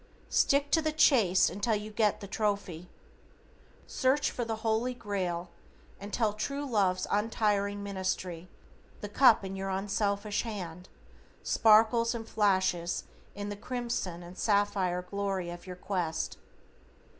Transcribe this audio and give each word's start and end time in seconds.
Stick 0.31 0.71
to 0.71 0.81
the 0.81 0.91
chase 0.91 1.47
until 1.47 1.75
you 1.75 1.91
get 1.91 2.21
the 2.21 2.27
trophy. 2.27 2.89
Search 3.85 4.31
for 4.31 4.43
the 4.43 4.55
Holy 4.65 4.95
Grail 4.95 5.51
until 5.99 6.33
true 6.33 6.65
love's 6.65 7.05
untiring 7.11 7.83
ministry 7.83 8.49
the 9.01 9.07
cup 9.09 9.45
in 9.45 9.55
your 9.55 9.69
unselfish 9.69 10.41
hand 10.41 10.89
sparkles 11.43 12.15
and 12.15 12.27
flashes 12.27 13.03
in 13.35 13.49
the 13.49 13.55
crimson 13.55 14.23
and 14.23 14.39
sapphire 14.39 15.03
glory 15.03 15.51
of 15.51 15.67
your 15.67 15.75
quest. 15.75 16.39